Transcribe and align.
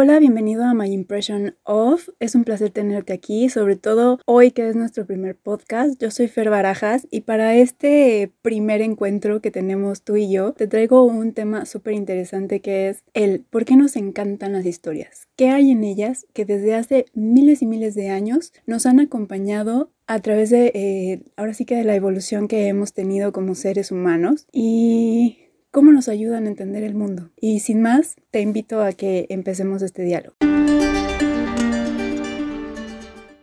Hola, 0.00 0.20
bienvenido 0.20 0.62
a 0.62 0.74
My 0.74 0.92
Impression 0.92 1.56
of. 1.64 2.08
Es 2.20 2.36
un 2.36 2.44
placer 2.44 2.70
tenerte 2.70 3.12
aquí, 3.12 3.48
sobre 3.48 3.74
todo 3.74 4.20
hoy 4.26 4.52
que 4.52 4.68
es 4.68 4.76
nuestro 4.76 5.04
primer 5.04 5.34
podcast. 5.34 6.00
Yo 6.00 6.12
soy 6.12 6.28
Fer 6.28 6.50
Barajas 6.50 7.08
y 7.10 7.22
para 7.22 7.56
este 7.56 8.30
primer 8.40 8.80
encuentro 8.80 9.40
que 9.40 9.50
tenemos 9.50 10.02
tú 10.02 10.14
y 10.14 10.30
yo, 10.30 10.52
te 10.52 10.68
traigo 10.68 11.02
un 11.02 11.32
tema 11.32 11.66
súper 11.66 11.94
interesante 11.94 12.60
que 12.60 12.90
es 12.90 13.02
el 13.12 13.44
por 13.50 13.64
qué 13.64 13.74
nos 13.74 13.96
encantan 13.96 14.52
las 14.52 14.66
historias. 14.66 15.26
¿Qué 15.34 15.48
hay 15.48 15.72
en 15.72 15.82
ellas 15.82 16.28
que 16.32 16.44
desde 16.44 16.76
hace 16.76 17.06
miles 17.12 17.60
y 17.60 17.66
miles 17.66 17.96
de 17.96 18.10
años 18.10 18.52
nos 18.66 18.86
han 18.86 19.00
acompañado 19.00 19.90
a 20.06 20.20
través 20.20 20.50
de, 20.50 20.70
eh, 20.76 21.24
ahora 21.34 21.54
sí 21.54 21.64
que 21.64 21.74
de 21.74 21.82
la 21.82 21.96
evolución 21.96 22.46
que 22.46 22.68
hemos 22.68 22.92
tenido 22.92 23.32
como 23.32 23.56
seres 23.56 23.90
humanos? 23.90 24.46
Y 24.52 25.47
cómo 25.78 25.92
nos 25.92 26.08
ayudan 26.08 26.46
a 26.46 26.48
entender 26.48 26.82
el 26.82 26.96
mundo. 26.96 27.30
Y 27.36 27.60
sin 27.60 27.82
más, 27.82 28.16
te 28.32 28.40
invito 28.40 28.82
a 28.82 28.90
que 28.90 29.26
empecemos 29.28 29.80
este 29.82 30.02
diálogo. 30.02 30.34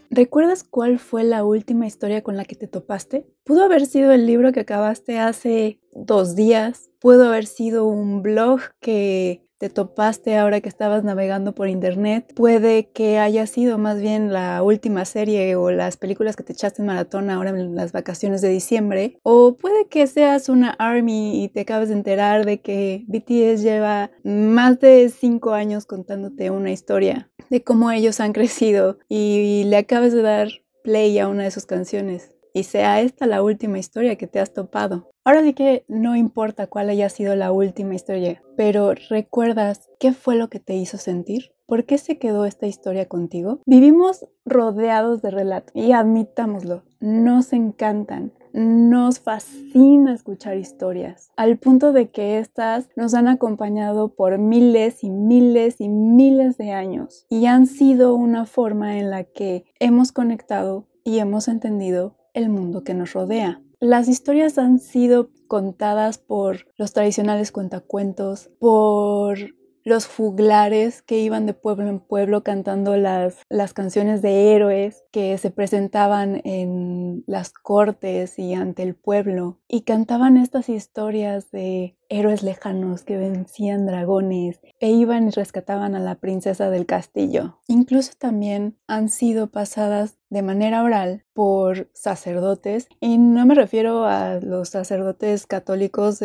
¿Recuerdas 0.09 0.65
cuál 0.65 0.99
fue 0.99 1.23
la 1.23 1.45
última 1.45 1.87
historia 1.87 2.23
con 2.23 2.35
la 2.35 2.43
que 2.43 2.57
te 2.57 2.67
topaste? 2.67 3.25
Pudo 3.45 3.63
haber 3.63 3.85
sido 3.85 4.11
el 4.11 4.27
libro 4.27 4.51
que 4.51 4.59
acabaste 4.59 5.17
hace 5.17 5.79
dos 5.95 6.35
días, 6.35 6.89
pudo 6.99 7.29
haber 7.29 7.45
sido 7.47 7.85
un 7.85 8.21
blog 8.21 8.59
que 8.79 9.45
te 9.57 9.69
topaste 9.69 10.37
ahora 10.37 10.59
que 10.59 10.67
estabas 10.69 11.03
navegando 11.03 11.55
por 11.55 11.69
internet. 11.69 12.33
Puede 12.35 12.91
que 12.91 13.19
haya 13.19 13.47
sido 13.47 13.77
más 13.77 14.01
bien 14.01 14.33
la 14.33 14.61
última 14.61 15.05
serie 15.05 15.55
o 15.55 15.71
las 15.71 15.95
películas 15.95 16.35
que 16.35 16.43
te 16.43 16.53
echaste 16.53 16.81
en 16.81 16.87
maratón 16.87 17.29
ahora 17.29 17.51
en 17.51 17.73
las 17.73 17.93
vacaciones 17.93 18.41
de 18.41 18.49
diciembre. 18.49 19.17
O 19.23 19.55
puede 19.57 19.87
que 19.87 20.07
seas 20.07 20.49
una 20.49 20.71
ARMY 20.71 21.43
y 21.43 21.49
te 21.49 21.61
acabes 21.61 21.89
de 21.89 21.95
enterar 21.95 22.45
de 22.45 22.59
que 22.61 23.05
BTS 23.07 23.61
lleva 23.63 24.11
más 24.23 24.79
de 24.79 25.09
cinco 25.09 25.53
años 25.53 25.85
contándote 25.85 26.49
una 26.49 26.71
historia 26.71 27.31
de 27.49 27.63
cómo 27.63 27.91
ellos 27.91 28.19
han 28.19 28.33
crecido 28.33 28.97
y 29.07 29.63
le 29.65 29.77
acabas 29.77 30.11
de 30.11 30.21
dar 30.21 30.49
play 30.83 31.17
a 31.17 31.27
una 31.27 31.43
de 31.43 31.51
sus 31.51 31.65
canciones 31.65 32.35
y 32.53 32.63
sea 32.63 33.01
esta 33.01 33.25
la 33.25 33.41
última 33.41 33.79
historia 33.79 34.17
que 34.17 34.27
te 34.27 34.39
has 34.39 34.53
topado. 34.53 35.14
Ahora 35.27 35.41
sí 35.41 35.53
que 35.53 35.85
no 35.87 36.15
importa 36.15 36.67
cuál 36.67 36.87
haya 36.87 37.09
sido 37.09 37.35
la 37.35 37.51
última 37.51 37.95
historia, 37.95 38.43
pero 38.55 38.93
¿recuerdas 39.09 39.89
qué 39.99 40.13
fue 40.13 40.35
lo 40.35 40.51
que 40.51 40.59
te 40.59 40.75
hizo 40.75 40.99
sentir? 40.99 41.51
¿Por 41.65 41.85
qué 41.85 41.97
se 41.97 42.19
quedó 42.19 42.45
esta 42.45 42.67
historia 42.67 43.07
contigo? 43.07 43.59
Vivimos 43.65 44.27
rodeados 44.45 45.23
de 45.23 45.31
relatos 45.31 45.71
y 45.75 45.93
admitámoslo, 45.93 46.83
nos 46.99 47.53
encantan, 47.53 48.33
nos 48.53 49.19
fascina 49.19 50.13
escuchar 50.13 50.57
historias, 50.57 51.31
al 51.37 51.57
punto 51.57 51.91
de 51.91 52.11
que 52.11 52.37
estas 52.37 52.87
nos 52.95 53.15
han 53.15 53.27
acompañado 53.27 54.13
por 54.13 54.37
miles 54.37 55.03
y 55.03 55.09
miles 55.09 55.81
y 55.81 55.89
miles 55.89 56.55
de 56.59 56.71
años 56.71 57.25
y 57.31 57.47
han 57.47 57.65
sido 57.65 58.13
una 58.13 58.45
forma 58.45 58.99
en 58.99 59.09
la 59.09 59.23
que 59.23 59.65
hemos 59.79 60.11
conectado 60.11 60.85
y 61.03 61.17
hemos 61.17 61.47
entendido 61.47 62.15
el 62.35 62.49
mundo 62.49 62.83
que 62.83 62.93
nos 62.93 63.13
rodea. 63.13 63.64
Las 63.79 64.07
historias 64.07 64.57
han 64.57 64.79
sido 64.79 65.29
contadas 65.47 66.17
por 66.17 66.67
los 66.77 66.93
tradicionales 66.93 67.51
cuentacuentos, 67.51 68.49
por 68.59 69.37
los 69.85 70.07
juglares 70.07 71.03
que 71.03 71.19
iban 71.19 71.45
de 71.45 71.53
pueblo 71.53 71.87
en 71.87 71.99
pueblo 71.99 72.43
cantando 72.43 72.97
las, 72.97 73.37
las 73.49 73.73
canciones 73.73 74.23
de 74.23 74.53
héroes 74.53 75.03
que 75.11 75.37
se 75.37 75.51
presentaban 75.51 76.41
en 76.43 77.23
las 77.27 77.53
cortes 77.53 78.39
y 78.39 78.55
ante 78.55 78.81
el 78.81 78.95
pueblo 78.95 79.59
y 79.67 79.81
cantaban 79.81 80.37
estas 80.37 80.69
historias 80.69 81.51
de 81.51 81.95
héroes 82.09 82.41
lejanos 82.41 83.03
que 83.03 83.17
vencían 83.17 83.85
dragones 83.85 84.59
e 84.79 84.89
iban 84.89 85.27
y 85.27 85.31
rescataban 85.31 85.95
a 85.95 85.99
la 85.99 86.15
princesa 86.15 86.71
del 86.71 86.87
castillo. 86.87 87.59
Incluso 87.67 88.13
también 88.17 88.77
han 88.87 89.09
sido 89.09 89.47
pasadas 89.51 90.17
de 90.29 90.41
manera 90.41 90.83
oral 90.83 91.25
por 91.33 91.89
sacerdotes 91.93 92.87
y 92.99 93.19
no 93.19 93.45
me 93.45 93.53
refiero 93.53 94.05
a 94.05 94.39
los 94.41 94.69
sacerdotes 94.69 95.45
católicos 95.45 96.23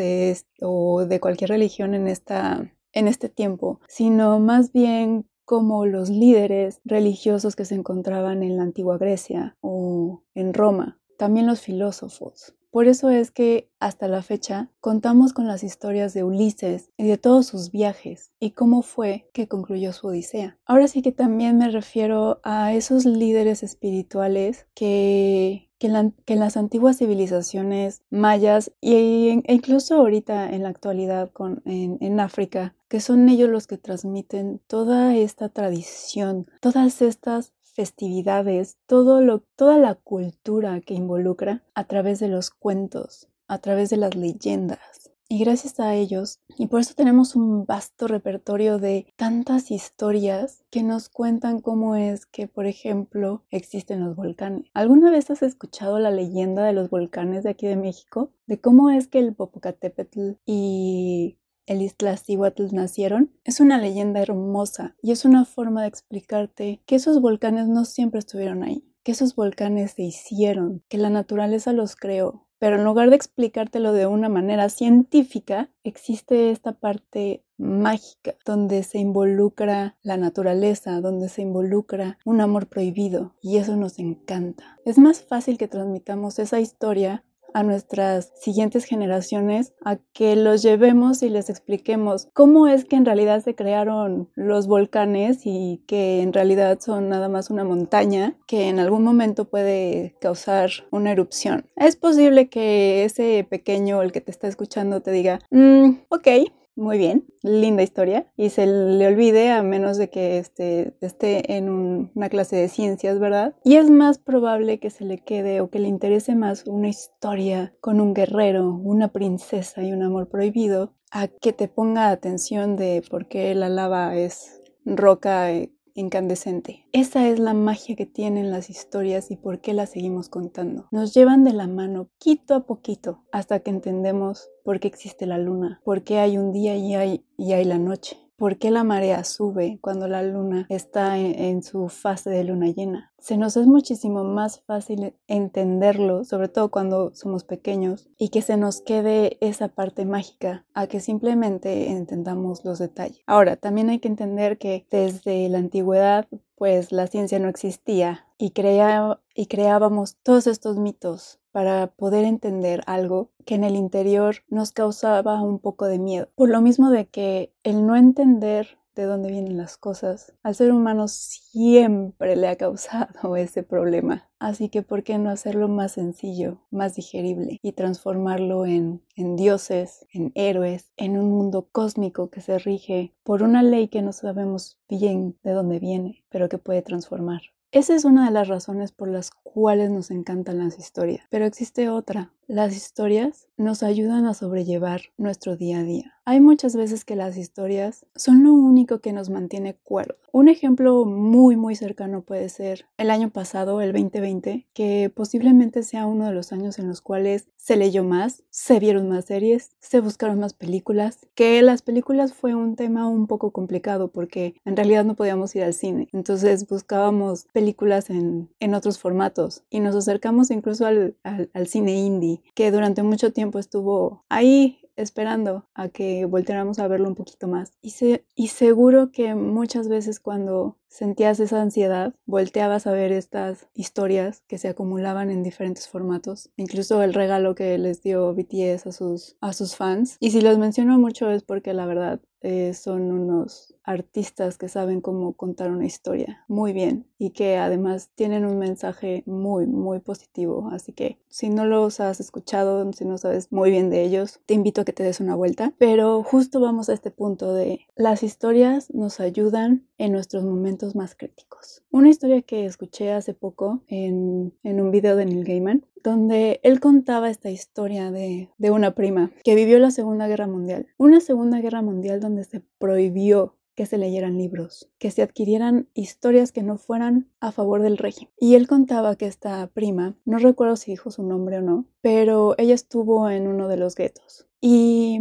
o 0.62 1.04
de 1.04 1.20
cualquier 1.20 1.50
religión 1.50 1.94
en 1.94 2.09
esta 2.09 2.72
en 2.92 3.08
este 3.08 3.28
tiempo, 3.28 3.80
sino 3.88 4.38
más 4.40 4.72
bien 4.72 5.26
como 5.44 5.84
los 5.84 6.10
líderes 6.10 6.80
religiosos 6.84 7.56
que 7.56 7.64
se 7.64 7.74
encontraban 7.74 8.42
en 8.42 8.56
la 8.56 8.62
antigua 8.62 8.98
Grecia 8.98 9.56
o 9.60 10.22
en 10.34 10.54
Roma, 10.54 11.00
también 11.18 11.46
los 11.46 11.60
filósofos. 11.60 12.54
Por 12.70 12.86
eso 12.86 13.10
es 13.10 13.31
que 13.31 13.69
hasta 13.81 14.06
la 14.08 14.22
fecha 14.22 14.70
contamos 14.81 15.32
con 15.32 15.48
las 15.48 15.64
historias 15.64 16.14
de 16.14 16.25
Ulises 16.25 16.91
y 16.97 17.04
de 17.04 17.19
todos 17.19 17.47
sus 17.47 17.70
viajes 17.70 18.31
y 18.38 18.53
cómo 18.53 18.82
fue 18.82 19.28
que 19.32 19.48
concluyó 19.48 19.92
su 19.92 20.08
Odisea. 20.08 20.58
Ahora 20.66 20.86
sí 20.86 21.03
que 21.03 21.12
también 21.12 21.58
me 21.58 21.69
refiero 21.70 22.41
a 22.44 22.72
esos 22.72 23.04
líderes 23.04 23.62
espirituales 23.62 24.66
que 24.75 25.70
que, 25.81 25.86
en 25.86 26.38
las 26.38 26.56
antiguas 26.56 26.98
civilizaciones 26.98 28.03
mayas 28.10 28.70
e, 28.82 29.42
incluso 29.48 29.94
ahorita 29.97 30.50
en 30.50 30.62
la 30.62 30.69
actualidad 30.69 31.31
en, 31.64 31.97
en 32.00 32.20
África, 32.20 32.75
que 32.88 33.00
son 33.00 33.28
ellos 33.28 33.48
los 33.48 33.66
que 33.66 33.78
transmiten 33.78 34.60
toda 34.66 35.16
esta 35.16 35.48
tradición, 35.48 36.47
todas 36.60 37.00
estas 37.00 37.54
festividades, 37.80 38.76
todo 38.86 39.22
lo, 39.22 39.38
toda 39.56 39.78
la 39.78 39.94
cultura 39.94 40.82
que 40.82 40.92
involucra 40.92 41.64
a 41.74 41.84
través 41.84 42.20
de 42.20 42.28
los 42.28 42.50
cuentos, 42.50 43.30
a 43.48 43.56
través 43.56 43.88
de 43.88 43.96
las 43.96 44.14
leyendas. 44.14 45.10
Y 45.30 45.38
gracias 45.38 45.80
a 45.80 45.94
ellos, 45.94 46.40
y 46.58 46.66
por 46.66 46.80
eso 46.80 46.92
tenemos 46.94 47.34
un 47.36 47.64
vasto 47.64 48.06
repertorio 48.06 48.78
de 48.78 49.06
tantas 49.16 49.70
historias 49.70 50.62
que 50.69 50.82
nos 50.82 51.08
cuentan 51.08 51.60
cómo 51.60 51.96
es 51.96 52.26
que, 52.26 52.48
por 52.48 52.66
ejemplo, 52.66 53.44
existen 53.50 54.04
los 54.04 54.14
volcanes. 54.14 54.66
¿Alguna 54.74 55.10
vez 55.10 55.30
has 55.30 55.42
escuchado 55.42 55.98
la 56.00 56.10
leyenda 56.10 56.64
de 56.64 56.74
los 56.74 56.90
volcanes 56.90 57.44
de 57.44 57.50
aquí 57.50 57.66
de 57.66 57.76
México? 57.76 58.30
De 58.46 58.60
cómo 58.60 58.90
es 58.90 59.08
que 59.08 59.20
el 59.20 59.34
Popocatépetl 59.34 60.32
y 60.44 61.38
el 61.70 61.82
Iztaccíhuatl 61.82 62.75
nacieron, 62.75 63.31
es 63.44 63.60
una 63.60 63.78
leyenda 63.78 64.20
hermosa 64.20 64.97
y 65.00 65.12
es 65.12 65.25
una 65.25 65.44
forma 65.44 65.82
de 65.82 65.88
explicarte 65.88 66.82
que 66.84 66.97
esos 66.97 67.20
volcanes 67.20 67.69
no 67.69 67.84
siempre 67.84 68.19
estuvieron 68.19 68.64
ahí, 68.64 68.84
que 69.04 69.12
esos 69.12 69.36
volcanes 69.36 69.92
se 69.92 70.03
hicieron, 70.03 70.82
que 70.88 70.98
la 70.98 71.10
naturaleza 71.10 71.72
los 71.72 71.94
creó, 71.94 72.48
pero 72.58 72.75
en 72.75 72.82
lugar 72.82 73.08
de 73.10 73.16
explicártelo 73.16 73.92
de 73.92 74.06
una 74.06 74.28
manera 74.28 74.69
científica, 74.69 75.70
existe 75.84 76.50
esta 76.50 76.72
parte 76.72 77.44
mágica 77.56 78.34
donde 78.44 78.82
se 78.82 78.98
involucra 78.98 79.97
la 80.02 80.16
naturaleza, 80.16 81.00
donde 81.00 81.28
se 81.28 81.42
involucra 81.42 82.19
un 82.25 82.41
amor 82.41 82.66
prohibido 82.66 83.37
y 83.41 83.58
eso 83.58 83.76
nos 83.76 84.00
encanta. 84.00 84.78
Es 84.84 84.98
más 84.98 85.22
fácil 85.22 85.56
que 85.56 85.69
transmitamos 85.69 86.41
esa 86.41 86.58
historia 86.58 87.25
a 87.55 87.62
nuestras 87.62 88.33
siguientes 88.41 88.84
generaciones 88.84 89.72
a 89.84 89.97
que 90.12 90.37
los 90.37 90.62
llevemos 90.62 91.22
y 91.22 91.31
les 91.31 91.50
expliquemos 91.50 92.28
cómo 92.33 92.69
es 92.69 92.84
que 92.84 92.97
en 92.97 93.05
realidad 93.05 93.43
se 93.43 93.55
crearon 93.55 94.28
los 94.34 94.66
volcanes 94.66 95.41
y 95.44 95.83
que 95.87 96.22
en 96.22 96.33
realidad 96.33 96.78
son 96.81 97.09
nada 97.09 97.28
más 97.28 97.50
una 97.50 97.65
montaña 97.65 98.34
que 98.47 98.69
en 98.69 98.78
algún 98.78 99.05
momento 99.05 99.47
puede 99.47 100.16
causar 100.21 100.71
una 100.91 101.12
erupción. 101.12 101.66
Es 101.77 101.97
posible 101.97 102.49
que 102.49 103.05
ese 103.05 103.47
pequeño, 103.49 104.03
el 104.03 104.12
que 104.12 104.21
te 104.21 104.31
está 104.31 104.49
escuchando, 104.49 105.00
te 105.00 105.11
diga, 105.11 105.41
mm, 105.50 105.91
ok, 106.09 106.28
muy 106.76 106.98
bien, 106.98 107.26
linda 107.42 107.82
historia, 107.82 108.26
y 108.36 108.50
se 108.50 108.66
le 108.66 109.06
olvide 109.06 109.50
a 109.50 109.62
menos 109.62 109.97
de 109.97 110.08
que 110.08 110.38
esté, 110.38 110.94
esté 111.00 111.56
en 111.56 111.69
una 111.69 112.28
clase 112.28 112.56
de 112.56 112.69
ciencias, 112.69 113.19
¿verdad? 113.19 113.54
Y 113.64 113.76
es 113.76 113.91
más 113.91 114.19
probable 114.19 114.78
que 114.78 114.91
se 114.91 115.04
le 115.04 115.19
quede 115.19 115.60
o 115.60 115.70
que 115.70 115.78
le 115.78 115.88
interese 115.88 116.34
más 116.34 116.64
una 116.66 116.88
historia 116.88 117.75
con 117.81 118.00
un 118.00 118.14
guerrero, 118.14 118.72
una 118.72 119.08
princesa 119.08 119.82
y 119.82 119.92
un 119.92 120.03
amor 120.03 120.28
prohibido, 120.28 120.94
a 121.10 121.28
que 121.28 121.53
te 121.53 121.69
ponga 121.69 122.10
atención 122.10 122.76
de 122.76 123.02
por 123.10 123.26
qué 123.26 123.54
la 123.54 123.69
lava 123.69 124.16
es 124.16 124.62
roca 124.84 125.52
eh, 125.52 125.72
incandescente. 125.94 126.87
Esa 126.92 127.28
es 127.28 127.38
la 127.38 127.54
magia 127.54 127.96
que 127.96 128.06
tienen 128.06 128.50
las 128.50 128.70
historias 128.70 129.31
y 129.31 129.37
por 129.37 129.60
qué 129.60 129.75
las 129.75 129.90
seguimos 129.90 130.28
contando. 130.28 130.87
Nos 130.90 131.14
llevan 131.14 131.44
de 131.44 131.52
la 131.52 131.66
mano 131.66 132.08
poquito 132.19 132.54
a 132.54 132.66
poquito 132.66 133.25
hasta 133.32 133.60
que 133.60 133.70
entendemos 133.70 134.48
por 134.64 134.81
qué 134.81 134.88
existe 134.88 135.26
la 135.26 135.38
luna, 135.38 135.81
por 135.84 136.02
qué 136.02 136.19
hay 136.19 136.38
un 136.38 136.52
día 136.52 136.76
y 136.76 136.94
hay, 136.94 137.25
y 137.37 137.52
hay 137.52 137.64
la 137.64 137.78
noche, 137.78 138.16
¿Por 138.40 138.56
qué 138.56 138.70
la 138.70 138.84
marea 138.84 139.22
sube 139.25 139.78
cuando 139.82 140.08
la 140.08 140.22
luna 140.22 140.64
está 140.70 141.19
en, 141.19 141.62
su 141.62 141.90
fase 141.90 142.31
de 142.31 142.42
luna 142.42 142.69
llena? 142.69 143.12
Se 143.19 143.37
nos 143.37 143.54
es 143.58 143.66
muchísimo 143.66 144.25
más 144.25 144.62
fácil 144.62 145.14
entenderlo, 145.28 146.25
sobre 146.25 146.48
todo 146.48 146.70
cuando 146.70 147.14
somos 147.14 147.44
pequeños, 147.44 148.08
y 148.16 148.31
que 148.31 148.40
se 148.40 148.56
nos 148.56 148.81
quede 148.81 149.37
esa 149.42 149.69
parte 149.69 150.06
mágica 150.06 150.64
a 150.72 150.87
que 150.87 151.00
simplemente 151.00 151.90
entendamos 151.90 152.64
los 152.64 152.78
detalles. 152.78 153.20
Ahora, 153.26 153.56
también 153.56 153.90
hay 153.90 153.98
que 153.98 154.08
entender 154.08 154.56
que 154.56 154.86
desde 154.90 155.46
la 155.50 155.58
antigüedad, 155.58 156.26
pues 156.56 156.93
la 156.93 157.08
ciencia 157.08 157.38
no 157.40 157.50
existía 157.50 158.26
y, 158.38 158.52
creábamos 158.52 160.16
todos 160.22 160.46
estos 160.46 160.78
mitos 160.78 161.39
para 161.52 161.88
poder 161.88 162.25
entender 162.25 162.82
algo 162.87 163.31
que 163.44 163.55
en 163.55 163.64
el 163.64 163.76
interior 163.76 164.37
nos 164.49 164.73
causaba 164.73 165.43
un 165.43 165.58
poco 165.58 165.87
de 165.87 165.99
miedo. 165.99 166.29
Por 166.35 166.49
lo 166.49 166.61
mismo 166.61 166.91
de 166.91 167.06
que 167.06 167.52
el 167.62 167.87
no 167.87 167.97
entender 167.97 168.81
de 168.94 169.05
dónde 169.05 169.31
vienen 169.31 169.56
las 169.56 169.76
cosas, 169.76 170.35
al 170.43 170.55
ser 170.55 170.73
humano 170.73 171.08
siempre 171.08 172.37
le 172.37 172.49
ha 172.49 172.56
causado 172.56 173.37
ese 173.37 173.62
problema. 173.62 174.29
Así 174.38 174.69
que, 174.69 174.82
¿por 174.82 175.02
qué 175.02 175.19
no 175.19 175.31
hacerlo 175.31 175.69
más 175.69 175.93
sencillo, 175.93 176.58
más 176.70 176.94
digerible 176.94 177.58
y 177.62 177.73
transformarlo 177.73 178.67
en, 178.67 179.03
dioses, 179.37 180.06
en 180.12 180.32
héroes, 180.35 180.93
en 180.96 181.19
un 181.19 181.31
mundo 181.31 181.69
cósmico 181.70 182.31
que 182.31 182.41
se 182.41 182.58
rige 182.58 183.14
por 183.23 183.43
una 183.43 183.62
ley 183.62 183.88
que 183.88 184.03
no 184.03 184.12
sabemos 184.12 184.79
bien 184.88 185.38
de 185.43 185.53
dónde 185.53 185.79
viene, 185.79 186.25
pero 186.31 186.49
que 186.49 186.58
puede 186.58 186.82
transformar? 186.82 187.43
Esa 187.72 187.94
es 187.94 188.05
una 188.05 188.25
de 188.25 188.32
las 188.32 188.49
razones 188.49 188.90
por 188.90 189.06
las 189.08 189.31
cuales 189.31 189.90
nos 189.90 190.11
encantan 190.11 190.58
las 190.58 190.76
historias. 190.78 191.25
Pero 191.31 191.44
existe 191.44 191.88
otra. 191.88 192.32
Las 192.52 192.75
historias 192.75 193.47
nos 193.61 193.85
ayudan 193.85 194.26
a 194.26 194.35
sobrellevar 194.35 195.02
nuestro 195.19 195.56
día 195.56 195.79
a 195.79 195.82
día. 195.85 196.14
Hay 196.25 196.41
muchas 196.41 196.76
veces 196.76 197.05
que 197.05 197.17
las 197.17 197.37
historias 197.37 198.06
son 198.14 198.44
lo 198.44 198.52
único 198.52 199.00
que 199.00 199.12
nos 199.12 199.31
mantiene 199.31 199.75
cuerdo. 199.75 200.17
Un 200.32 200.49
ejemplo 200.49 201.05
muy 201.05 201.56
muy 201.56 201.75
cercano 201.75 202.23
puede 202.23 202.49
ser 202.49 202.87
el 202.99 203.11
año 203.11 203.31
pasado, 203.31 203.81
el 203.81 203.93
2020, 203.93 204.69
que 204.73 205.12
posiblemente 205.14 205.82
sea 205.82 206.06
uno 206.06 206.26
de 206.26 206.32
los 206.32 206.52
años 206.52 206.79
en 206.79 206.88
los 206.88 207.00
cuales 207.00 207.49
se 207.56 207.76
leyó 207.76 208.05
más, 208.05 208.44
se 208.49 208.79
vieron 208.79 209.08
más 209.08 209.25
series, 209.25 209.73
se 209.81 210.00
buscaron 210.00 210.38
más 210.38 210.55
películas, 210.55 211.19
que 211.35 211.61
las 211.62 211.82
películas 211.82 212.32
fue 212.32 212.55
un 212.55 212.76
tema 212.76 213.08
un 213.08 213.26
poco 213.26 213.50
complicado 213.50 214.08
porque 214.12 214.55
en 214.64 214.76
realidad 214.76 215.05
no 215.05 215.17
podíamos 215.17 215.55
ir 215.56 215.64
al 215.64 215.75
cine. 215.75 216.08
Entonces 216.12 216.67
buscábamos 216.69 217.46
películas 217.53 218.08
en, 218.08 218.49
en 218.61 218.75
otros 218.75 218.99
formatos 218.99 219.64
y 219.69 219.81
nos 219.81 219.96
acercamos 219.96 220.50
incluso 220.50 220.87
al, 220.87 221.17
al, 221.25 221.50
al 221.55 221.67
cine 221.67 221.94
indie, 221.94 222.39
que 222.54 222.70
durante 222.70 223.02
mucho 223.02 223.32
tiempo 223.32 223.58
estuvo 223.58 224.25
ahí 224.28 224.81
esperando 224.96 225.66
a 225.75 225.88
que 225.88 226.25
volteáramos 226.26 226.78
a 226.78 226.88
verlo 226.88 227.08
un 227.08 227.14
poquito 227.14 227.48
más. 227.48 227.72
Y, 227.81 227.94
y 228.34 228.48
seguro 228.48 229.10
que 229.12 229.34
muchas 229.34 229.88
veces 229.88 230.20
cuando 230.20 230.76
sentías 230.88 231.40
esa 231.40 231.62
ansiedad, 231.62 232.14
volteabas 232.26 232.87
a 232.87 232.92
ver 232.92 233.12
estas 233.12 233.69
historias 233.75 234.42
que 234.48 234.58
se 234.58 234.69
acumulaban 234.69 235.31
en 235.31 235.42
diferentes 235.42 235.88
formatos, 235.88 236.50
incluso 236.56 237.02
el 237.02 237.14
regalo 237.14 237.54
que 237.54 237.78
les 237.78 238.02
dio 238.02 238.34
BTS 238.34 238.86
a 238.86 238.93
sus, 238.93 239.36
a 239.40 239.52
sus 239.52 239.76
fans. 239.76 240.16
Y 240.20 240.32
si 240.32 240.40
los 240.40 240.58
menciono 240.58 240.98
mucho 240.98 241.31
es 241.31 241.43
porque 241.43 241.72
la 241.72 241.86
verdad 241.86 242.20
eh, 242.42 242.72
son 242.75 243.12
unos 243.12 243.75
artistas 243.84 244.56
que 244.56 244.69
saben 244.69 245.00
cómo 245.00 245.32
contar 245.34 245.70
una 245.70 245.87
historia 245.87 246.44
muy 246.48 246.72
bien 246.72 247.06
y 247.19 247.31
que 247.31 247.56
además 247.56 248.10
tienen 248.14 248.44
un 248.44 248.58
mensaje 248.58 249.22
muy, 249.26 249.66
muy 249.66 249.98
positivo. 250.00 250.69
Así 250.72 250.92
que 250.92 251.19
si 251.28 251.50
no 251.50 251.66
los 251.66 252.00
has 252.00 252.20
escuchado, 252.20 252.90
si 252.92 253.04
no 253.04 253.19
sabes 253.19 253.52
muy 253.52 253.70
bien 253.70 253.90
de 253.90 254.02
ellos, 254.02 254.40
te 254.46 254.54
invito 254.54 254.81
a 254.81 254.84
que 254.84 254.92
te 254.92 255.02
des 255.02 255.20
una 255.20 255.34
vuelta. 255.34 255.75
Pero 255.78 256.22
justo 256.22 256.60
vamos 256.60 256.88
a 256.88 256.94
este 256.94 257.10
punto 257.10 257.52
de 257.52 257.81
las 257.96 258.22
historias 258.22 258.93
nos 258.94 259.20
ayudan 259.20 259.86
en 259.98 260.12
nuestros 260.12 260.44
momentos 260.44 260.94
más 260.94 261.14
críticos. 261.14 261.82
Una 261.90 262.08
historia 262.08 262.43
que 262.43 262.64
escuché 262.64 263.12
hace 263.12 263.34
poco 263.34 263.82
en, 263.88 264.54
en 264.62 264.81
un 264.81 264.90
video 264.90 265.16
de 265.16 265.26
Neil 265.26 265.44
Gaiman 265.44 265.84
donde 266.02 266.61
él 266.62 266.81
contaba 266.81 267.31
esta 267.31 267.50
historia 267.50 268.11
de, 268.11 268.49
una 268.70 268.94
prima 268.94 269.31
que 269.44 269.55
vivió 269.55 269.79
la 269.79 269.91
Segunda 269.91 270.29
Guerra 270.29 270.47
Mundial. 270.47 270.87
Una 270.97 271.20
Segunda 271.20 271.61
Guerra 271.61 271.82
Mundial 271.82 272.20
donde 272.20 272.44
se 272.44 272.62
prohibió 272.79 273.56
que 273.75 273.87
se 273.87 273.99
leyeran 273.99 274.37
libros, 274.37 274.91
que 274.99 275.11
se 275.11 275.23
adquirieran 275.23 275.88
historias 275.94 276.52
que 276.52 276.62
no 276.62 276.76
fueran 276.76 277.31
a 277.41 277.50
favor 277.52 277.81
del 277.82 277.97
régimen. 277.97 278.32
Y 278.38 278.55
él 278.55 278.69
contaba 278.69 279.17
que 279.17 279.26
esta 279.26 279.67
prima, 279.69 280.17
no 280.25 280.38
recuerdo 280.38 280.76
si 280.76 280.91
dijo 280.91 281.11
su 281.11 281.23
nombre 281.23 281.58
o 281.58 281.62
no, 281.62 281.87
pero 282.03 282.55
ella 282.58 282.75
estuvo 282.75 283.31
en 283.31 283.46
uno 283.46 283.69
de 283.69 283.79
los 283.79 283.94
guetos. 283.94 284.46
Y 284.61 285.20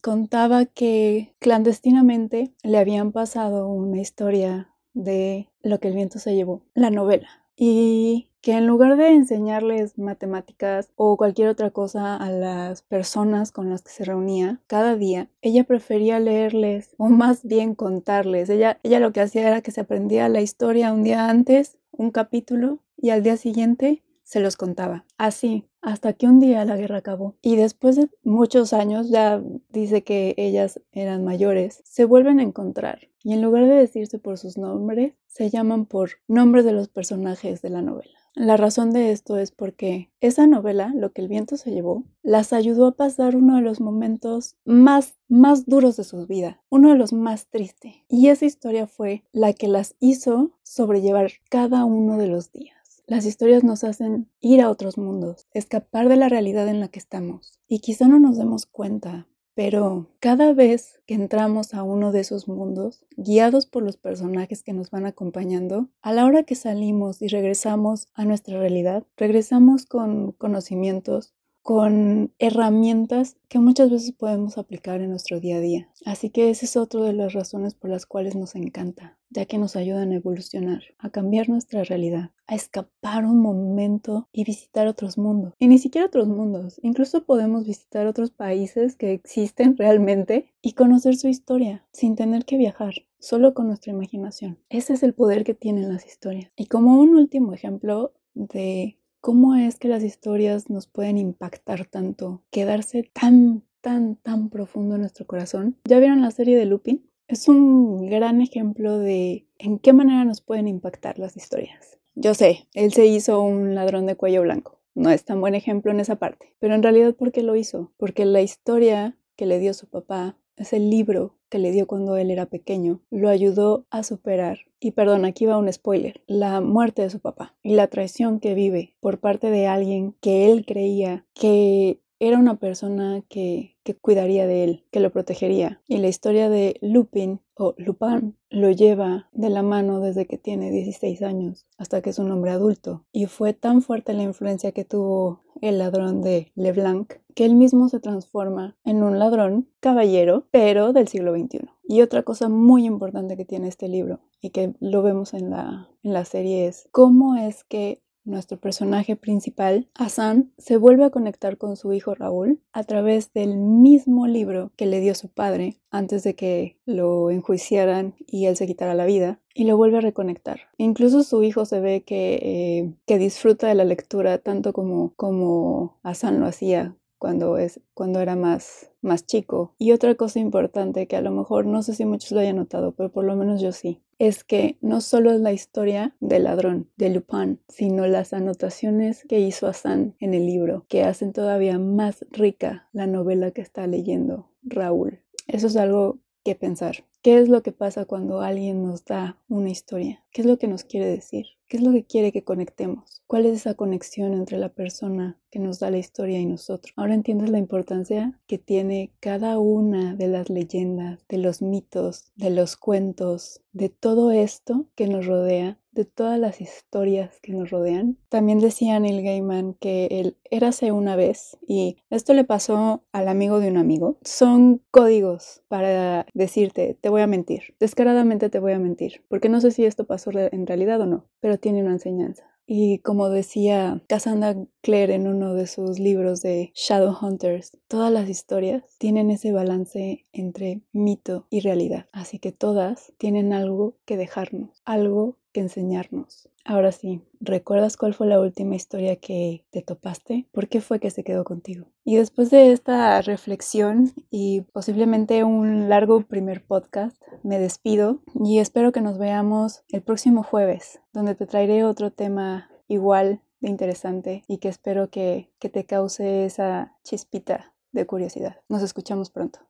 contaba 0.00 0.64
que 0.64 1.34
clandestinamente 1.40 2.54
le 2.62 2.78
habían 2.78 3.12
pasado 3.12 3.68
una 3.68 4.00
historia 4.00 4.74
de 4.94 5.50
lo 5.62 5.78
que 5.78 5.88
el 5.88 5.94
viento 5.94 6.18
se 6.18 6.34
llevó, 6.34 6.62
la 6.74 6.90
novela. 6.90 7.28
Y 7.62 8.30
que 8.40 8.52
en 8.52 8.66
lugar 8.66 8.96
de 8.96 9.08
enseñarles 9.08 9.98
matemáticas 9.98 10.88
o 10.96 11.18
cualquier 11.18 11.48
otra 11.48 11.70
cosa 11.70 12.16
a 12.16 12.30
las 12.30 12.80
personas 12.80 13.52
con 13.52 13.68
las 13.68 13.82
que 13.82 13.90
se 13.90 14.06
reunía 14.06 14.62
cada 14.66 14.96
día, 14.96 15.28
ella 15.42 15.64
prefería 15.64 16.18
leerles 16.20 16.94
o 16.96 17.10
más 17.10 17.44
bien 17.44 17.74
contarles. 17.74 18.48
Ella, 18.48 18.80
ella 18.82 18.98
lo 18.98 19.12
que 19.12 19.20
hacía 19.20 19.46
era 19.46 19.60
que 19.60 19.72
se 19.72 19.82
aprendía 19.82 20.30
la 20.30 20.40
historia 20.40 20.94
un 20.94 21.02
día 21.02 21.28
antes, 21.28 21.76
un 21.90 22.10
capítulo, 22.10 22.78
y 22.96 23.10
al 23.10 23.22
día 23.22 23.36
siguiente 23.36 24.02
se 24.22 24.40
los 24.40 24.56
contaba. 24.56 25.04
Así, 25.18 25.66
hasta 25.82 26.14
que 26.14 26.28
un 26.28 26.40
día 26.40 26.64
la 26.64 26.78
guerra 26.78 26.96
acabó. 26.96 27.34
Y 27.42 27.56
después 27.56 27.96
de 27.96 28.08
muchos 28.22 28.72
años, 28.72 29.10
ya 29.10 29.42
dice 29.68 30.02
que 30.02 30.34
ellas 30.38 30.80
eran 30.92 31.26
mayores, 31.26 31.82
se 31.84 32.06
vuelven 32.06 32.40
a 32.40 32.44
encontrar. 32.44 33.09
Y 33.22 33.32
en 33.32 33.42
lugar 33.42 33.66
de 33.66 33.74
decirse 33.74 34.18
por 34.18 34.38
sus 34.38 34.56
nombres, 34.56 35.14
se 35.26 35.50
llaman 35.50 35.86
por 35.86 36.10
nombres 36.26 36.64
de 36.64 36.72
los 36.72 36.88
personajes 36.88 37.62
de 37.62 37.70
la 37.70 37.82
novela. 37.82 38.20
La 38.34 38.56
razón 38.56 38.92
de 38.92 39.10
esto 39.10 39.38
es 39.38 39.50
porque 39.50 40.10
esa 40.20 40.46
novela, 40.46 40.92
Lo 40.94 41.12
que 41.12 41.20
el 41.20 41.28
viento 41.28 41.56
se 41.56 41.72
llevó, 41.72 42.04
las 42.22 42.52
ayudó 42.52 42.86
a 42.86 42.96
pasar 42.96 43.34
uno 43.34 43.56
de 43.56 43.62
los 43.62 43.80
momentos 43.80 44.56
más, 44.64 45.14
más 45.28 45.66
duros 45.66 45.96
de 45.96 46.04
su 46.04 46.26
vida, 46.26 46.62
uno 46.70 46.90
de 46.90 46.96
los 46.96 47.12
más 47.12 47.48
tristes. 47.48 47.94
Y 48.08 48.28
esa 48.28 48.44
historia 48.44 48.86
fue 48.86 49.24
la 49.32 49.52
que 49.52 49.66
las 49.66 49.96
hizo 49.98 50.52
sobrellevar 50.62 51.32
cada 51.50 51.84
uno 51.84 52.18
de 52.18 52.28
los 52.28 52.52
días. 52.52 53.02
Las 53.06 53.26
historias 53.26 53.64
nos 53.64 53.82
hacen 53.82 54.30
ir 54.38 54.60
a 54.60 54.70
otros 54.70 54.96
mundos, 54.96 55.48
escapar 55.52 56.08
de 56.08 56.16
la 56.16 56.28
realidad 56.28 56.68
en 56.68 56.78
la 56.78 56.86
que 56.86 57.00
estamos. 57.00 57.58
Y 57.66 57.80
quizá 57.80 58.06
no 58.06 58.20
nos 58.20 58.38
demos 58.38 58.66
cuenta, 58.66 59.26
pero 59.54 60.08
cada 60.20 60.52
vez 60.52 61.00
que 61.06 61.14
entramos 61.14 61.74
a 61.74 61.82
uno 61.82 62.12
de 62.12 62.20
esos 62.20 62.48
mundos, 62.48 63.04
guiados 63.16 63.66
por 63.66 63.82
los 63.82 63.96
personajes 63.96 64.62
que 64.62 64.72
nos 64.72 64.90
van 64.90 65.06
acompañando, 65.06 65.88
a 66.02 66.12
la 66.12 66.24
hora 66.24 66.44
que 66.44 66.54
salimos 66.54 67.20
y 67.20 67.28
regresamos 67.28 68.08
a 68.14 68.24
nuestra 68.24 68.58
realidad, 68.58 69.04
regresamos 69.16 69.86
con 69.86 70.32
conocimientos, 70.32 71.34
con 71.62 72.32
herramientas 72.38 73.36
que 73.48 73.58
muchas 73.58 73.90
veces 73.90 74.12
podemos 74.12 74.58
aplicar 74.58 75.00
en 75.00 75.10
nuestro 75.10 75.40
día 75.40 75.56
a 75.56 75.60
día. 75.60 75.88
Así 76.04 76.30
que 76.30 76.50
esa 76.50 76.64
es 76.64 76.76
otra 76.76 77.02
de 77.02 77.12
las 77.12 77.32
razones 77.32 77.74
por 77.74 77.90
las 77.90 78.06
cuales 78.06 78.34
nos 78.34 78.54
encanta, 78.54 79.18
ya 79.28 79.44
que 79.44 79.58
nos 79.58 79.76
ayudan 79.76 80.12
a 80.12 80.16
evolucionar, 80.16 80.82
a 80.98 81.10
cambiar 81.10 81.48
nuestra 81.48 81.84
realidad, 81.84 82.30
a 82.46 82.54
escapar 82.54 83.24
un 83.26 83.40
momento 83.40 84.28
y 84.32 84.44
visitar 84.44 84.86
otros 84.86 85.18
mundos. 85.18 85.54
Y 85.58 85.68
ni 85.68 85.78
siquiera 85.78 86.06
otros 86.06 86.28
mundos, 86.28 86.80
incluso 86.82 87.24
podemos 87.24 87.66
visitar 87.66 88.06
otros 88.06 88.30
países 88.30 88.96
que 88.96 89.12
existen 89.12 89.76
realmente 89.78 90.52
y 90.62 90.72
conocer 90.72 91.16
su 91.16 91.28
historia 91.28 91.84
sin 91.92 92.16
tener 92.16 92.44
que 92.44 92.56
viajar 92.56 92.94
solo 93.18 93.52
con 93.52 93.68
nuestra 93.68 93.92
imaginación. 93.92 94.58
Ese 94.70 94.94
es 94.94 95.02
el 95.02 95.12
poder 95.14 95.44
que 95.44 95.54
tienen 95.54 95.92
las 95.92 96.06
historias. 96.06 96.50
Y 96.56 96.66
como 96.66 96.98
un 96.98 97.14
último 97.14 97.52
ejemplo 97.52 98.12
de 98.34 98.96
cómo 99.20 99.54
es 99.54 99.78
que 99.78 99.88
las 99.88 100.02
historias 100.02 100.70
nos 100.70 100.86
pueden 100.86 101.18
impactar 101.18 101.86
tanto, 101.86 102.42
quedarse 102.50 103.10
tan, 103.12 103.62
tan, 103.80 104.16
tan 104.16 104.50
profundo 104.50 104.94
en 104.94 105.02
nuestro 105.02 105.26
corazón. 105.26 105.76
¿Ya 105.84 105.98
vieron 105.98 106.22
la 106.22 106.30
serie 106.30 106.56
de 106.56 106.66
Lupin? 106.66 107.06
Es 107.28 107.48
un 107.48 108.08
gran 108.08 108.40
ejemplo 108.40 108.98
de 108.98 109.46
en 109.58 109.78
qué 109.78 109.92
manera 109.92 110.24
nos 110.24 110.40
pueden 110.40 110.66
impactar 110.66 111.18
las 111.18 111.36
historias. 111.36 111.98
Yo 112.14 112.34
sé, 112.34 112.66
él 112.74 112.92
se 112.92 113.06
hizo 113.06 113.40
un 113.40 113.74
ladrón 113.74 114.06
de 114.06 114.16
cuello 114.16 114.42
blanco. 114.42 114.80
No 114.94 115.10
es 115.10 115.24
tan 115.24 115.40
buen 115.40 115.54
ejemplo 115.54 115.92
en 115.92 116.00
esa 116.00 116.16
parte, 116.16 116.54
pero 116.58 116.74
en 116.74 116.82
realidad 116.82 117.14
¿por 117.14 117.30
qué 117.30 117.42
lo 117.42 117.54
hizo? 117.54 117.92
Porque 117.96 118.24
la 118.24 118.42
historia 118.42 119.16
que 119.36 119.46
le 119.46 119.60
dio 119.60 119.72
su 119.72 119.86
papá 119.86 120.36
ese 120.60 120.78
libro 120.78 121.34
que 121.48 121.58
le 121.58 121.72
dio 121.72 121.86
cuando 121.86 122.16
él 122.16 122.30
era 122.30 122.46
pequeño, 122.46 123.00
lo 123.10 123.28
ayudó 123.28 123.86
a 123.90 124.02
superar. 124.02 124.58
Y 124.78 124.92
perdón, 124.92 125.24
aquí 125.24 125.46
va 125.46 125.58
un 125.58 125.72
spoiler, 125.72 126.22
la 126.26 126.60
muerte 126.60 127.02
de 127.02 127.10
su 127.10 127.20
papá 127.20 127.54
y 127.62 127.74
la 127.74 127.88
traición 127.88 128.40
que 128.40 128.54
vive 128.54 128.94
por 129.00 129.18
parte 129.18 129.50
de 129.50 129.66
alguien 129.66 130.14
que 130.20 130.50
él 130.50 130.64
creía 130.64 131.26
que 131.34 132.00
era 132.20 132.38
una 132.38 132.56
persona 132.56 133.22
que, 133.28 133.76
que, 133.82 133.94
cuidaría 133.94 134.46
de 134.46 134.64
él, 134.64 134.84
que 134.90 135.00
lo 135.00 135.10
protegería. 135.10 135.80
Y 135.88 135.96
la 135.98 136.08
historia 136.08 136.50
de 136.50 136.76
Lupin 136.82 137.40
o 137.54 137.74
Lupin 137.78 138.36
lo 138.50 138.70
lleva 138.70 139.28
de 139.32 139.48
la 139.48 139.62
mano 139.62 140.00
desde 140.00 140.26
que 140.26 140.36
tiene 140.36 140.70
16 140.70 141.22
años 141.22 141.66
hasta 141.78 142.02
que 142.02 142.10
es 142.10 142.18
un 142.18 142.30
hombre 142.30 142.50
adulto. 142.50 143.06
Y 143.10 143.24
fue 143.24 143.54
tan 143.54 143.80
fuerte 143.80 144.12
la 144.12 144.22
influencia 144.22 144.72
que 144.72 144.84
tuvo 144.84 145.40
el 145.62 145.78
ladrón 145.78 146.20
de 146.20 146.52
Leblanc 146.54 147.14
que 147.30 147.44
él 147.44 147.54
mismo 147.54 147.88
se 147.88 148.00
transforma 148.00 148.76
en 148.84 149.02
un 149.02 149.18
ladrón 149.18 149.68
caballero, 149.80 150.46
pero 150.50 150.92
del 150.92 151.08
siglo 151.08 151.34
XXI. 151.34 151.68
Y 151.84 152.02
otra 152.02 152.22
cosa 152.22 152.48
muy 152.48 152.84
importante 152.84 153.36
que 153.36 153.44
tiene 153.44 153.68
este 153.68 153.88
libro 153.88 154.20
y 154.40 154.50
que 154.50 154.74
lo 154.80 155.02
vemos 155.02 155.34
en 155.34 155.50
la, 155.50 155.88
en 156.02 156.12
la 156.12 156.24
serie 156.24 156.66
es 156.66 156.88
cómo 156.92 157.36
es 157.36 157.64
que 157.64 158.02
nuestro 158.24 158.58
personaje 158.58 159.16
principal, 159.16 159.88
Hassan, 159.94 160.52
se 160.58 160.76
vuelve 160.76 161.04
a 161.04 161.10
conectar 161.10 161.58
con 161.58 161.76
su 161.76 161.92
hijo 161.92 162.14
Raúl 162.14 162.60
a 162.72 162.84
través 162.84 163.32
del 163.32 163.56
mismo 163.56 164.26
libro 164.26 164.72
que 164.76 164.86
le 164.86 165.00
dio 165.00 165.14
su 165.14 165.28
padre 165.28 165.80
antes 165.90 166.22
de 166.22 166.34
que 166.34 166.78
lo 166.84 167.30
enjuiciaran 167.30 168.14
y 168.26 168.46
él 168.46 168.56
se 168.56 168.66
quitara 168.66 168.94
la 168.94 169.06
vida, 169.06 169.40
y 169.54 169.64
lo 169.64 169.76
vuelve 169.76 169.98
a 169.98 170.02
reconectar. 170.02 170.60
Incluso 170.78 171.22
su 171.24 171.42
hijo 171.42 171.64
se 171.64 171.80
ve 171.80 172.02
que, 172.02 172.34
eh, 172.42 172.94
que 173.06 173.18
disfruta 173.18 173.66
de 173.66 173.74
la 173.74 173.84
lectura 173.84 174.38
tanto 174.38 174.72
como, 174.72 175.12
como 175.16 175.98
Hassan 176.02 176.38
lo 176.38 176.46
hacía 176.46 176.96
cuando, 177.20 177.58
es, 177.58 177.80
cuando 177.92 178.18
era 178.20 178.34
más, 178.34 178.90
más 179.02 179.26
chico. 179.26 179.74
Y 179.78 179.92
otra 179.92 180.14
cosa 180.14 180.40
importante 180.40 181.06
que 181.06 181.16
a 181.16 181.20
lo 181.20 181.30
mejor 181.30 181.66
no 181.66 181.82
sé 181.82 181.94
si 181.94 182.06
muchos 182.06 182.32
lo 182.32 182.40
hayan 182.40 182.56
notado, 182.56 182.92
pero 182.92 183.12
por 183.12 183.24
lo 183.24 183.36
menos 183.36 183.60
yo 183.60 183.72
sí, 183.72 184.00
es 184.18 184.42
que 184.42 184.78
no 184.80 185.02
solo 185.02 185.30
es 185.30 185.40
la 185.40 185.52
historia 185.52 186.16
del 186.20 186.44
ladrón, 186.44 186.88
de 186.96 187.10
Lupin, 187.10 187.60
sino 187.68 188.06
las 188.06 188.32
anotaciones 188.32 189.24
que 189.28 189.38
hizo 189.38 189.66
Hassan 189.66 190.16
en 190.18 190.32
el 190.32 190.46
libro, 190.46 190.86
que 190.88 191.04
hacen 191.04 191.34
todavía 191.34 191.78
más 191.78 192.24
rica 192.30 192.88
la 192.92 193.06
novela 193.06 193.50
que 193.50 193.60
está 193.60 193.86
leyendo 193.86 194.50
Raúl. 194.62 195.20
Eso 195.46 195.66
es 195.66 195.76
algo 195.76 196.20
que 196.42 196.54
pensar. 196.54 197.04
¿Qué 197.22 197.38
es 197.38 197.50
lo 197.50 197.62
que 197.62 197.72
pasa 197.72 198.06
cuando 198.06 198.40
alguien 198.40 198.82
nos 198.82 199.04
da 199.04 199.36
una 199.46 199.68
historia? 199.68 200.24
¿Qué 200.32 200.40
es 200.40 200.46
lo 200.46 200.58
que 200.58 200.68
nos 200.68 200.84
quiere 200.84 201.04
decir? 201.04 201.48
¿Qué 201.68 201.76
es 201.76 201.82
lo 201.82 201.92
que 201.92 202.02
quiere 202.02 202.32
que 202.32 202.44
conectemos? 202.44 203.22
¿Cuál 203.26 203.44
es 203.44 203.56
esa 203.56 203.74
conexión 203.74 204.32
entre 204.32 204.56
la 204.56 204.70
persona 204.70 205.38
que 205.50 205.58
nos 205.58 205.80
da 205.80 205.90
la 205.90 205.98
historia 205.98 206.40
y 206.40 206.46
nosotros? 206.46 206.94
Ahora 206.96 207.12
entiendes 207.12 207.50
la 207.50 207.58
importancia 207.58 208.40
que 208.46 208.56
tiene 208.56 209.12
cada 209.20 209.58
una 209.58 210.14
de 210.14 210.28
las 210.28 210.48
leyendas, 210.48 211.20
de 211.28 211.36
los 211.36 211.60
mitos, 211.60 212.32
de 212.36 212.48
los 212.48 212.78
cuentos, 212.78 213.60
de 213.74 213.90
todo 213.90 214.30
esto 214.30 214.86
que 214.94 215.06
nos 215.06 215.26
rodea 215.26 215.78
de 216.00 216.06
todas 216.06 216.38
las 216.38 216.62
historias 216.62 217.38
que 217.42 217.52
nos 217.52 217.68
rodean. 217.68 218.16
También 218.30 218.58
decía 218.58 218.98
Neil 218.98 219.22
Gaiman 219.22 219.74
que 219.74 220.06
él 220.10 220.38
érase 220.50 220.92
una 220.92 221.14
vez 221.14 221.58
y 221.68 221.98
esto 222.08 222.32
le 222.32 222.44
pasó 222.44 223.04
al 223.12 223.28
amigo 223.28 223.60
de 223.60 223.68
un 223.68 223.76
amigo. 223.76 224.16
Son 224.22 224.80
códigos 224.90 225.62
para 225.68 226.24
decirte, 226.32 226.96
te 226.98 227.10
voy 227.10 227.20
a 227.20 227.26
mentir, 227.26 227.74
descaradamente 227.78 228.48
te 228.48 228.60
voy 228.60 228.72
a 228.72 228.78
mentir, 228.78 229.22
porque 229.28 229.50
no 229.50 229.60
sé 229.60 229.72
si 229.72 229.84
esto 229.84 230.06
pasó 230.06 230.30
en 230.34 230.66
realidad 230.66 231.02
o 231.02 231.06
no, 231.06 231.26
pero 231.40 231.58
tiene 231.58 231.82
una 231.82 231.92
enseñanza. 231.92 232.50
Y 232.72 233.00
como 233.00 233.30
decía 233.30 234.00
Cassandra 234.06 234.54
Clare 234.80 235.16
en 235.16 235.26
uno 235.26 235.54
de 235.54 235.66
sus 235.66 235.98
libros 235.98 236.40
de 236.40 236.70
Shadowhunters, 236.76 237.76
todas 237.88 238.12
las 238.12 238.28
historias 238.28 238.84
tienen 238.98 239.32
ese 239.32 239.50
balance 239.50 240.24
entre 240.32 240.80
mito 240.92 241.48
y 241.50 241.62
realidad. 241.62 242.06
Así 242.12 242.38
que 242.38 242.52
todas 242.52 243.12
tienen 243.18 243.52
algo 243.52 243.96
que 244.04 244.16
dejarnos, 244.16 244.70
algo 244.84 245.36
que 245.52 245.60
enseñarnos. 245.60 246.48
Ahora 246.64 246.92
sí, 246.92 247.22
¿recuerdas 247.40 247.96
cuál 247.96 248.14
fue 248.14 248.26
la 248.26 248.40
última 248.40 248.76
historia 248.76 249.16
que 249.16 249.64
te 249.70 249.82
topaste? 249.82 250.46
¿Por 250.52 250.68
qué 250.68 250.80
fue 250.80 251.00
que 251.00 251.10
se 251.10 251.24
quedó 251.24 251.44
contigo? 251.44 251.86
Y 252.04 252.16
después 252.16 252.50
de 252.50 252.72
esta 252.72 253.20
reflexión 253.22 254.12
y 254.30 254.62
posiblemente 254.72 255.42
un 255.44 255.88
largo 255.88 256.22
primer 256.22 256.64
podcast, 256.64 257.20
me 257.42 257.58
despido 257.58 258.20
y 258.34 258.58
espero 258.58 258.92
que 258.92 259.00
nos 259.00 259.18
veamos 259.18 259.82
el 259.88 260.02
próximo 260.02 260.42
jueves, 260.42 261.00
donde 261.12 261.34
te 261.34 261.46
traeré 261.46 261.84
otro 261.84 262.10
tema 262.10 262.70
igual 262.88 263.40
de 263.60 263.70
interesante 263.70 264.42
y 264.46 264.58
que 264.58 264.68
espero 264.68 265.10
que, 265.10 265.50
que 265.58 265.68
te 265.68 265.84
cause 265.84 266.44
esa 266.44 266.96
chispita 267.04 267.72
de 267.92 268.06
curiosidad. 268.06 268.60
Nos 268.68 268.82
escuchamos 268.82 269.30
pronto. 269.30 269.60